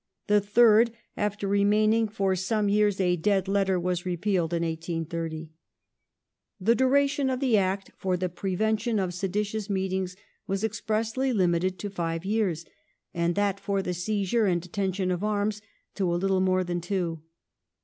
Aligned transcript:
The 0.25 0.41
third, 0.41 0.93
after 1.15 1.47
remaining 1.47 2.07
for 2.07 2.35
some 2.35 2.69
years 2.69 2.99
a 2.99 3.15
dead 3.15 3.47
letter, 3.47 3.79
was 3.79 4.03
repealed 4.03 4.51
in 4.51 4.63
1830. 4.63 5.51
The 6.59 6.73
duration 6.73 7.29
of 7.29 7.39
the 7.39 7.55
Act 7.55 7.91
for 7.97 8.17
the 8.17 8.27
prevention 8.27 8.97
of 8.97 9.13
seditious 9.13 9.69
meetings 9.69 10.15
was 10.47 10.63
expressly 10.63 11.31
limited 11.33 11.77
to 11.77 11.91
five 11.91 12.25
years, 12.25 12.65
and 13.13 13.35
that 13.35 13.59
for 13.59 13.83
the 13.83 13.93
seizure 13.93 14.47
and 14.47 14.59
detention 14.59 15.11
of 15.11 15.23
arms 15.23 15.61
to 15.93 16.11
a 16.11 16.17
little 16.17 16.41
more 16.41 16.63
than 16.63 16.81
two. 16.81 17.21